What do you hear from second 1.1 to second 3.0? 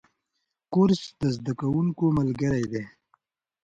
د زده کوونکو ملګری دی.